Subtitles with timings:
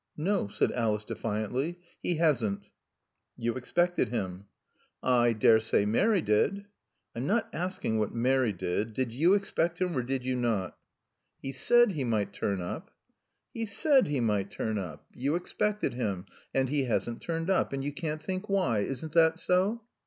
[0.17, 2.71] "No," said Alice defiantly, "he hasn't."
[3.37, 4.45] "You expected him?"
[5.03, 6.65] "I daresay Mary did."
[7.15, 8.95] "I'm not asking what Mary did.
[8.95, 10.75] Did you expect him or did you not?"
[11.39, 12.89] "He said he might turn up."
[13.53, 15.05] "He said he might turn up.
[15.13, 16.25] You expected him.
[16.51, 17.71] And he hasn't turned up.
[17.71, 18.79] And you can't think why.
[18.79, 19.83] Isn't that so?"